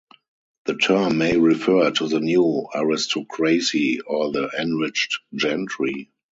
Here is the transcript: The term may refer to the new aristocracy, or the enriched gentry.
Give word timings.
The 0.65 0.77
term 0.77 1.19
may 1.19 1.37
refer 1.37 1.91
to 1.91 2.07
the 2.07 2.19
new 2.19 2.67
aristocracy, 2.73 3.99
or 4.01 4.31
the 4.31 4.49
enriched 4.59 5.19
gentry. 5.35 6.09